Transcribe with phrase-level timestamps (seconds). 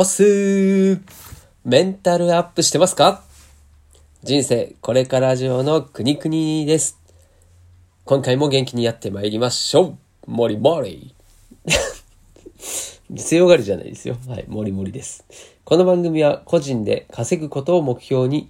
[0.00, 1.00] おっすー
[1.62, 3.22] メンタルアップしてますか？
[4.22, 6.98] 人生これから上の国々です。
[8.06, 11.14] 今回も元気にやってまいりましょうもりもり
[13.14, 14.16] 強がりじゃないですよ。
[14.26, 15.22] はい、もりもりです。
[15.66, 18.48] この番組は個人で稼ぐことを目標に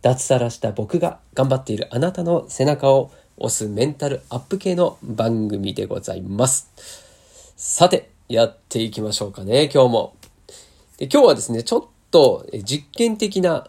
[0.00, 6.70] 脱サラした僕が頑張っているあなたの背中を押すメンタルアップ系の番組でございます。
[7.58, 10.17] さて、やっていきましょうかね、今日も。
[10.98, 13.68] で今日はですね、ちょっと実験的な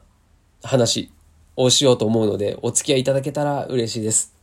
[0.63, 1.11] 話
[1.55, 4.33] をしようと思うので、お付き合いいただけたら嬉しいです。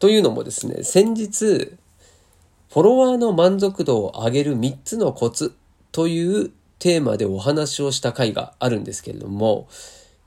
[0.00, 5.54] というのもですね、先日、フォロワーの満足度を上げる3つのコツ
[5.92, 9.68] というテーマでお話をした回があるんですけれども、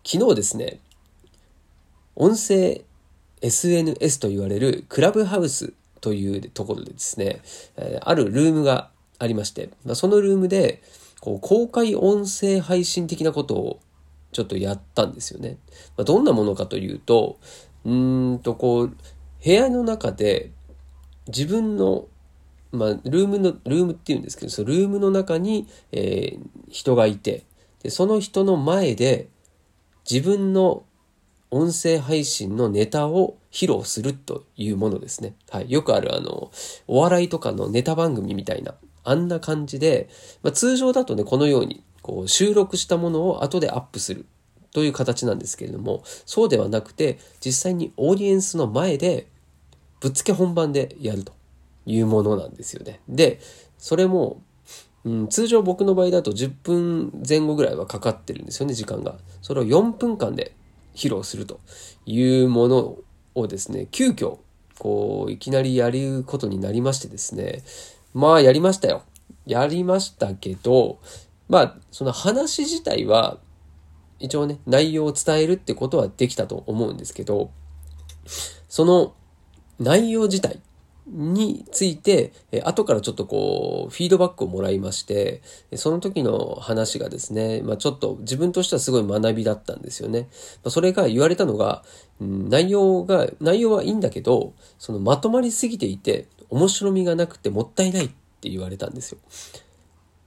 [0.06, 0.80] 昨日ですね、
[2.16, 2.86] 音声
[3.42, 7.42] SNS と言われるクラブハウスというところでですね、
[8.00, 10.82] あるルームがありまして、そのルームで
[11.20, 13.80] こう公開音声配信的なことを
[14.32, 15.58] ちょっとやったんですよね。
[15.98, 17.40] まあ、どんなものかというと、
[17.86, 18.88] うんとこう、
[19.44, 20.52] 部屋の中で
[21.28, 22.08] 自分の
[22.72, 27.46] まあ、ルームの、ルームっていうんですけど、そのルームの中に、えー人がいて、
[27.84, 29.30] で、その人の前で
[30.10, 30.84] 自分の
[31.52, 35.36] 音声配信のネタを披露するというものですね。
[35.50, 35.72] はい。
[35.72, 36.52] よくあるあの、
[36.88, 38.76] お笑いとかのネタ番組みたいな、
[39.06, 40.10] あんな感じで、
[40.44, 44.26] まあ、通常だとね、このように、こう、収録したものを後でアップする
[44.72, 49.28] という形なんですけれども、そうではなくて、実際にオーディエンスの前で、
[50.02, 51.34] ぶっつけ本番でやると
[51.86, 53.00] いうものなんですよね。
[53.08, 53.40] で、
[53.78, 54.42] それも、
[55.06, 59.18] うん、通常僕の場合だと10分前後ぐらいはかかってるんですよね、時間が。
[59.42, 60.54] それを4分間で
[60.96, 61.60] 披露すると
[62.06, 62.98] いうもの
[63.36, 64.40] をですね、急遽、
[64.80, 67.64] こう、いきなりやることになりましてですね、
[68.16, 69.04] まあやりましたよ。
[69.46, 71.00] やりましたけど、
[71.50, 73.38] まあ、その話自体は、
[74.20, 77.52] 一応ね、内容を伝えるってことはできたと思うんですけど、
[78.70, 79.14] その
[79.80, 80.62] 内容自体
[81.08, 85.42] について、え後からちょっとこう、フィードバックをもらいまして、
[85.76, 90.30] その時の話がですね、まあちょっと自分としてはすごい学びだったんですよね。
[90.64, 91.84] まそれが言われたのが、
[92.20, 98.10] 内容が、内容はいいんだけど、そのまとまりすぎていて、面白みがなくてもったいないっ
[98.42, 99.18] て言われたんですよ。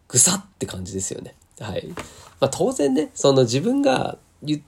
[0.09, 1.35] ぐさって感じですよね。
[1.61, 1.89] はい。
[2.41, 4.61] まあ当然ね、その自分が言っ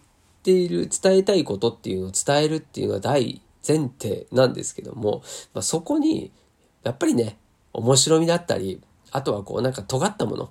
[0.42, 5.22] ている、伝えたいことっていうのを伝えるっていうのは大前提なんですけども、
[5.54, 6.30] まあそこに、
[6.82, 7.38] やっぱりね、
[7.72, 8.80] 面白みだったり、
[9.12, 10.50] あとはこうなんか尖ったもの、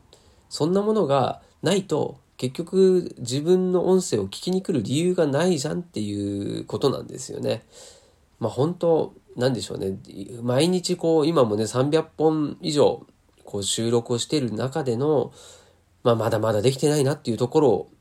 [0.49, 7.65] そんなものがないと、結局自分の音声を聞きに来る理由がないじゃんっていうことなんですよね。
[8.39, 9.97] まあ本当、なんでしょうね。
[10.43, 13.05] 毎日こう、今もね、300本以上、
[13.45, 15.31] こう収録をしている中での、
[16.03, 17.91] まあまだまだできてないなっていうところを、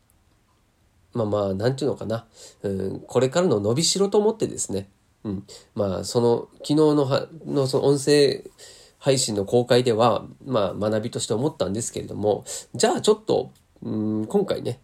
[1.15, 2.27] まあまあ、なんていうのかな。
[2.63, 4.91] うん、これからの伸びしろと思ってですね。
[5.25, 5.45] うん。
[5.75, 8.45] まあ、その、昨日のは、のその音声
[8.99, 12.45] 配信の公開では、まあ、学びとして思ったんですけれども、
[12.75, 13.91] じゃあちょっと、う
[14.23, 14.81] ん、今回ね、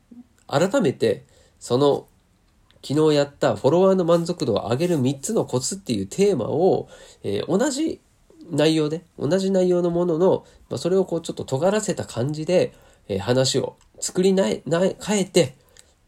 [0.47, 1.27] 改めて、
[1.59, 2.07] その、
[2.87, 6.89] 昨日やったフォロワーの満足度を上げる3つのコツっていうテーマを、
[7.23, 8.03] えー同じ
[8.51, 12.75] 内容で、同じ内容のものの、まあ、それをこうちょっと尖らせた感じで、
[13.09, 15.57] えー話を作りなえ、変えて、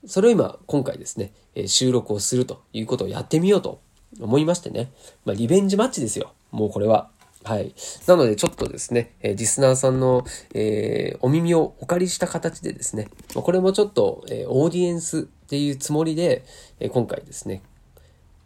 [0.06, 3.80] それを今、今回ですね、えー収録をするということをやってみようと
[4.20, 4.92] 思いましてね。
[5.24, 6.34] まあ、リベンジマッチですよ。
[6.50, 7.08] もうこれは。
[7.42, 7.74] はい。
[8.06, 16.44] なので、ちょっとですね、えーリスナーさんの、えーお耳をお借りした形でですね、まこれもちょっと、えーオーディエンスっていうつもりで、
[16.80, 17.62] え今回ですね、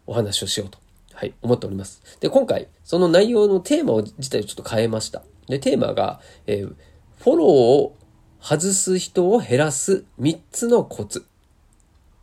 [0.05, 0.77] お話をしようと、
[1.13, 2.01] はい、思っております。
[2.19, 5.23] で、今回、その内容のテーマを自体をちょっと変えました。
[5.47, 6.75] で、テーマが、えー
[7.19, 7.95] フォローを
[8.41, 11.23] 外す人を減らす3つのコツ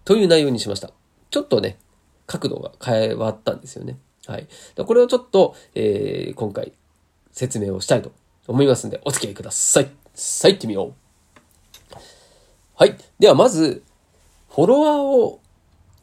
[0.05, 0.91] という内容にしました。
[1.31, 1.79] ちょっとね、
[2.27, 3.97] 角度が変わったんですよね。
[4.27, 4.49] はい。
[4.75, 6.73] でこれをちょっと、えー今回
[7.31, 8.11] 説明をしたいと
[8.49, 9.91] 思いますんで、お付き合いください。
[10.15, 10.95] さあ、行ってみよう。
[12.75, 12.97] はい。
[13.21, 13.85] では、まず、
[14.51, 15.41] フォロワーを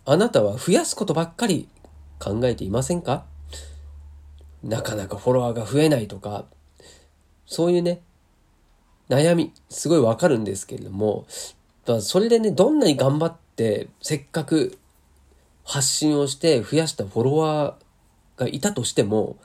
[0.05, 1.67] あなたは増やすことばっかり
[2.19, 3.25] 考えていませんか？
[4.63, 6.45] なかなかフォロワーが増えないとか、
[7.45, 8.01] そういうね、
[9.09, 11.27] 悩み、すごいわかるんですけれども、
[11.85, 14.77] だそれでね、どんなに頑張って、せっかく
[15.63, 19.37] 発信をして増やしたフォロワーがいたとしても、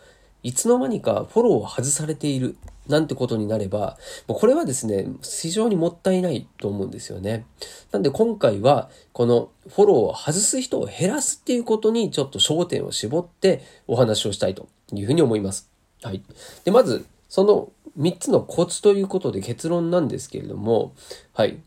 [0.43, 2.57] いつの間にかフォローを外されている。
[2.91, 3.97] なんてことになれば、
[4.27, 7.47] これはですね、非常にもったいないと思うんですよね。
[7.93, 15.71] なんで今回は、このフォローを外す人を減らすっていうことにちょっと焦点を絞ってお話をしたいというふうに思います。
[16.03, 16.23] はい。
[16.65, 20.93] で、まず、その3つのコツということで結論なんですけれども、
[21.33, 21.59] はい。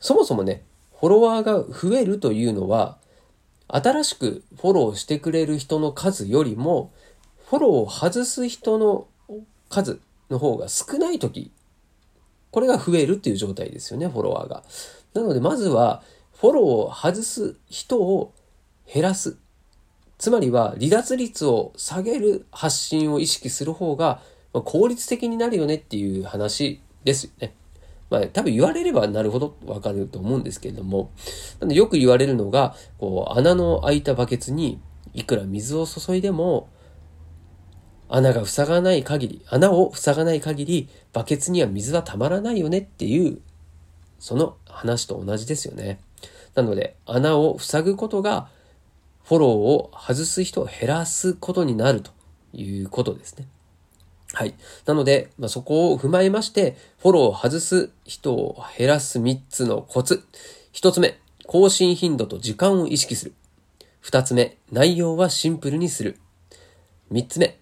[0.00, 0.62] そもそもね、
[1.00, 2.98] フォロワーが増えるというのは、
[3.68, 6.92] 新しくフォローしてくれる人の数よりも、
[7.46, 9.06] フォローを外す人の
[9.68, 11.52] 数の方が少ない時、
[12.50, 14.62] これが増えるっていう状態ですよね、フォロワーが。
[15.14, 16.02] なので、まずは、
[16.40, 18.32] フォローを外す人を
[18.92, 19.36] 減らす。
[20.18, 24.20] つまりは、離脱率を下げる発信を意識する方が、
[24.52, 27.54] 効率的になるよねっていう話ですよね。
[28.10, 31.10] まあ、多分言われればなるほどわかると思うんですけれども、
[31.60, 34.80] なんでよく言われるのが、こう、穴の開いたバケツに
[35.12, 36.68] いくら水を注いでも、
[38.08, 43.40] 穴が塞がない限り、穴を塞がない限り、バケツには水はたまらないよねっていう、
[44.18, 46.00] その話と同じですよね。
[46.54, 48.48] なので、穴を塞ぐことが、
[49.24, 52.10] フォローを外す人を減らすことになると
[52.54, 53.46] いうことですね。
[54.32, 54.54] はい。
[54.86, 60.24] なので、まあ、そこを踏まえまして、フォローを外す人を減らす3つのコツ。
[60.72, 63.34] 1つ目、更新頻度と時間を意識する。
[64.02, 66.18] 2つ目、内容はシンプルにする。
[67.10, 67.58] 3つ目、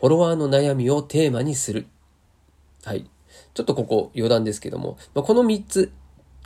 [0.00, 1.86] フォロワーの悩みをテーマにする。
[2.84, 3.08] はい。
[3.52, 5.92] ちょっとここ余談ですけども、まあ、この3つ、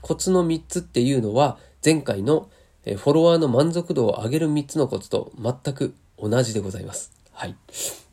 [0.03, 2.49] コツの3つっていうのは、前回の
[2.85, 7.13] フォロワーの満足度を上げる3つのコツと全く同じでございます。
[7.33, 7.57] はい。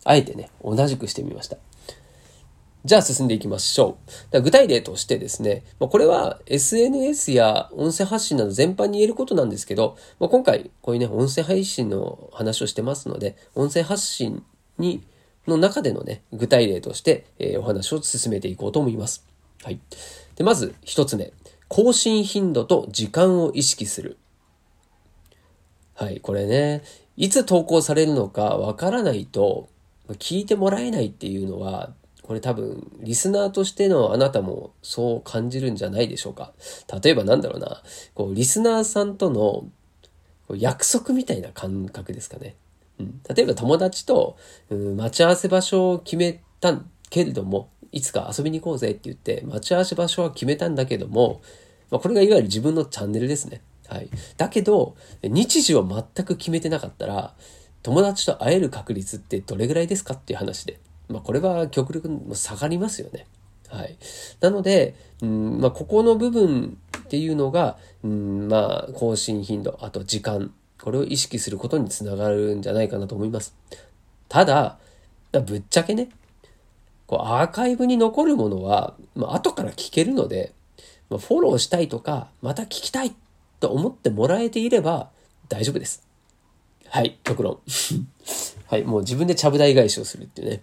[0.04, 1.58] あえてね、同じくしてみました。
[2.84, 3.98] じゃあ進んでいきましょ
[4.32, 4.42] う。
[4.42, 14.44] 具体例としてですね、これは SNS や音声発信など全般に言えることなんですけど、今回こういうね、音声配信の話をしてますので、音声発信
[14.78, 15.04] に、
[15.48, 19.26] の中でのね、具体例として、えー、お話を進めていこうと思います。
[19.64, 19.80] はい。
[20.36, 21.34] で、まず一つ目。
[21.68, 24.18] 更新頻度と時間を意識する。
[25.96, 26.84] はい、これね、
[27.16, 29.70] いつ投稿されるのかわからないと、
[30.14, 36.54] 聞いてもらえないっていうのは、これ多分、リスナーとしてのあなたもそう感じるんじゃないでしょうか。
[37.02, 37.84] 例えばなんだろうな、
[38.14, 39.66] こう、リスナーさんとの
[40.56, 42.56] 約束みたいな感覚ですかね。
[43.00, 44.38] うん、例えば友達と、
[44.70, 46.80] うん、待ち合わせ場所を決めた
[47.10, 51.42] けれども、いつか遊びに行こうぜって言って、待ち合わせ場所は決めたんだけども、
[51.90, 53.62] まあ、これがいわゆる自分のチャンネルですね。
[53.88, 54.10] はい。
[54.38, 57.36] だけど、日時を全く決めてなかったら、
[57.84, 60.80] 友達と会える確率ってどれぐらいですかっていう話で。
[61.10, 63.28] まあ、これは極力下がりますよね。
[63.68, 63.98] はい。
[64.40, 73.56] なので、うんまあ、ここの部分っていうのが、うんまあ、更新頻度、あと時間、これを意識することにつながるんじゃないかなと思います。
[74.28, 74.78] ただ、
[75.32, 76.10] ぶっちゃけね、
[77.06, 80.54] こうアーカイブに残るものは、まあ、後から聞けるので、
[81.10, 83.14] まあ、フォローしたいとか、また聞きたい
[83.60, 85.10] と思ってもらえていれば
[85.50, 86.08] 大丈夫です。
[86.88, 87.60] はい、極論。
[88.68, 90.62] はい、もう自分でちゃぶ台返しをするっていうね。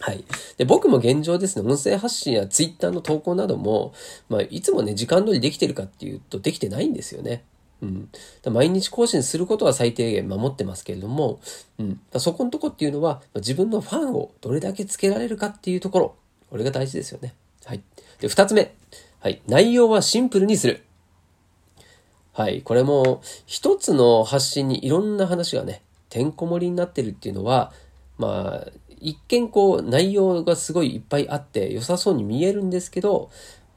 [0.00, 0.24] はい。
[0.56, 3.92] で、僕も現状ですね、音声発信やツイッターの投稿なども、
[4.28, 7.44] まあ、いつもね、時間通りできてるかっていうと、できてないんですよね。
[7.82, 8.08] うん。
[8.52, 11.40] 毎日更新することは最低限守ってますけれども、
[11.78, 12.00] うん。
[12.18, 16.14] そこのとこっていうのは、自分のファンをどれだけつけられるかっていうところ、
[16.50, 17.34] これが大事ですよね。
[17.64, 17.82] はい。
[18.20, 18.72] で、二つ目。
[19.20, 19.42] はい。
[19.46, 20.82] 内容はシンプルにする。
[22.32, 22.62] はい。
[22.62, 27.72] これも、一つの発信にいろんな話がね、てんこ盛りになってるっていうのは、
[28.16, 28.68] まあ、
[29.00, 33.30] 一見こう、内容がすごいいっぱいあって良さそうに見えるんですけど、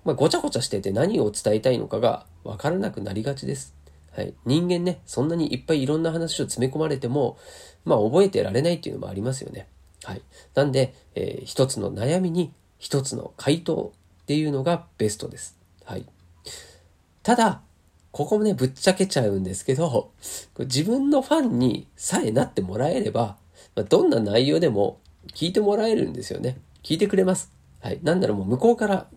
[0.04, 3.74] まあ、ごちゃごちゃしてて何を伝えたいのかがわからなくなりがちです。
[4.16, 4.34] はい。
[4.46, 7.38] 人間ね、そんなにいっぱいいろんな話を詰め込まれても、
[7.84, 9.68] まあ、覚えてられないっていうのもありますよね。
[10.04, 10.22] はい。
[10.54, 13.92] なんで、えー、一つの悩みに一つの回答
[14.24, 15.58] っていうのがベストです。
[15.84, 16.06] はい。
[17.24, 17.62] ただ、
[18.12, 20.12] ここもね、ぶっちゃけちゃうんですけど、
[20.60, 23.36] 自分のファンにさえなってもらえれば、
[23.90, 25.00] どんな内容でも
[25.34, 26.58] 聞いてもらえるんですよね。
[26.84, 27.52] 聞いてくれます。
[27.82, 28.00] はい。
[28.04, 29.08] なんだろう、もう向こうから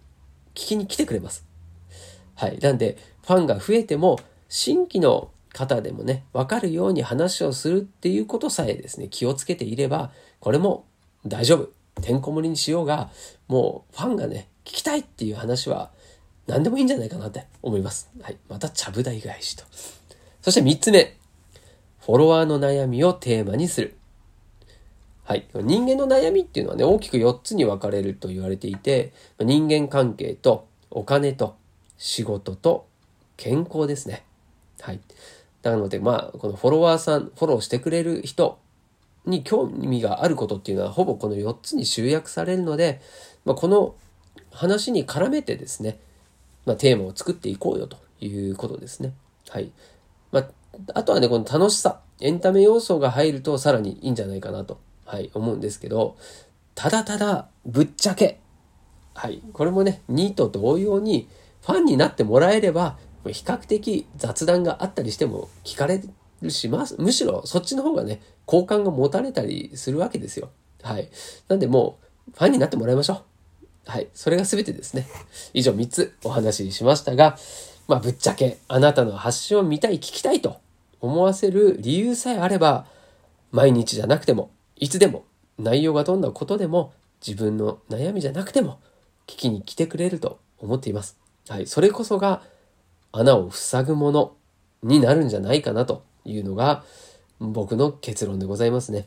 [0.55, 1.47] 聞きに来てくれます。
[2.35, 2.59] はい。
[2.59, 10.85] なんで、ファンが増えても、新規の方でもね、わかるように話をするっていうことさえですね、気をつけていれば、これも
[11.27, 11.71] 大丈夫。
[12.01, 13.11] てんこ盛りにしようが、
[13.49, 15.91] もうファンがね、聞きたいっていう話は
[16.47, 18.09] 何でもいいんじゃないかなって思います。
[18.23, 18.37] はい。
[18.49, 19.65] また、ちゃぶ台返しと。
[20.43, 21.17] そして3つ目。
[22.01, 23.97] フォロワーの悩みをテーマにする。
[25.25, 25.47] はい。
[25.55, 31.57] 人間の悩みっていうのはね、大きく4つに分かれると言われていて、人間関係とお金と
[31.99, 32.87] 仕事と
[33.37, 34.25] 健康ですね。
[34.81, 35.01] はい。
[35.63, 38.59] なので、まあ、このフォロワーさん、フォローしてくれる人
[39.27, 43.01] に興味があることっていうのは、ほぼこの4つに集約されるので、
[43.45, 43.95] まあ、この
[44.51, 45.99] 話に絡めてですね、
[46.65, 49.13] まあ、テーマを作っていこうよということですね。
[49.49, 49.71] はい。
[50.33, 50.49] まあ、
[50.95, 56.17] あとはね、この楽しさ、エンタメ要素が入るとさらにいいんじゃないかなと、はい、思うんですけど、
[56.75, 58.41] ただただ、ぶっちゃけ、
[59.15, 59.43] はい。
[59.53, 61.29] これもね、2と同様に、
[61.63, 66.03] ファンになってもらえれば、比較的雑談があったりしても聞かれ
[66.43, 66.97] るします。
[66.99, 70.51] むしろそっちの方がね、好感が持たれたりするわけですよ。
[70.83, 71.09] はい。
[71.49, 71.99] なんでも
[72.29, 73.91] う、ファンになってもらいましょう。
[73.91, 74.09] はい。
[74.15, 75.07] それが全てですね。
[75.55, 77.39] 以上3つお話ししましたが、
[77.89, 80.59] まあぶっちゃけあなたの発信を見たい、聞きたいと
[81.01, 82.87] 思わせる理由さえあれば、
[83.51, 85.25] 毎日じゃなくても、いつでも、
[85.59, 86.93] 内容がどんなことでも、
[87.27, 88.79] 自分の悩みじゃなくても、
[89.27, 91.19] 聞きに来てくれると思っています。
[91.49, 91.67] はい。
[91.67, 92.43] それこそが、
[93.13, 94.37] 穴を塞ぐもの
[94.83, 96.85] になるんじゃないかなというのが、
[97.41, 99.07] 僕の結論でございますね。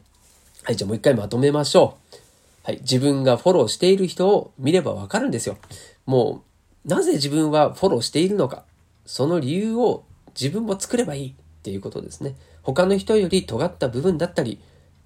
[0.63, 0.75] はい。
[0.75, 2.15] じゃあもう一回まとめましょう。
[2.63, 2.79] はい。
[2.81, 5.57] 自分がフォローしている人を見ればわかるんですよ。
[6.05, 6.43] も
[6.85, 8.63] う、なぜ自分はフォローしているのか。
[9.05, 10.03] その理由を
[10.39, 12.35] 自分も作ればいいっていうことですね。
[12.63, 14.59] 他の人より尖った部分だったり、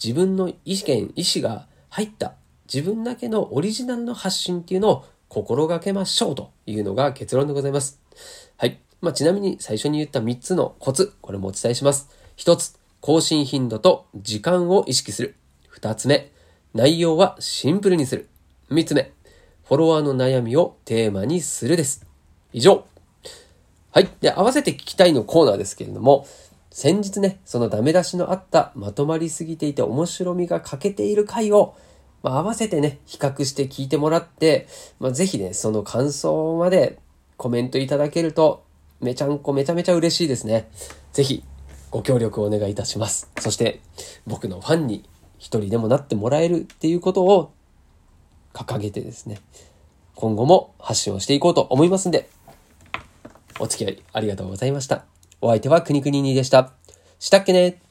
[0.03, 2.33] 自分の意見、意思が入った
[2.71, 7.99] 自分だけのオリジナルの発信っていうのを心がけましょうというのが結論でございます。
[8.57, 8.79] はい。
[9.01, 12.09] まあ、ちなみに最初に言った3つのコツ、これもお伝えします。
[12.37, 15.35] 1つ、更新頻度と時間を意識する。
[15.79, 16.31] 2つ目、
[16.73, 18.27] 内容はシンプルにする。
[18.71, 19.11] 3つ目、
[19.63, 22.05] フォロワーの悩みをテーマにするです。
[22.51, 22.85] 以上。
[23.91, 24.09] はい。
[24.19, 26.27] で、合わせて聞きたいのコーナーですけれども、
[26.69, 31.73] 先日ね、そのダメ出しのあったまとまりすぎていて面白みが欠けている回を、
[32.21, 34.67] まあ、合わせてね、比較して聞いてもらって、
[34.99, 36.99] まあ、ぜひね、その感想まで
[37.37, 38.64] コメントいただけると、
[39.01, 40.69] めちゃんこめちゃめちゃ嬉しいですね。
[41.13, 41.43] ぜひ、
[41.91, 43.29] ご協力をお願いいたします。
[43.39, 43.81] そして、
[44.25, 47.53] 僕のファンに一人でもなってもらえるっていうことを
[48.53, 49.39] 掲げてですね、
[50.15, 52.29] 今後も発信をしていこうと思いますんで、
[53.59, 55.05] お付き合いありがとうございました。
[55.41, 56.71] お相手はくにくににでした。
[57.19, 57.84] したっけね